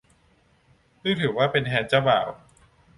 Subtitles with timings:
[1.01, 2.27] ซึ่งถือว่าเป็นแทนเจ้าบ่าว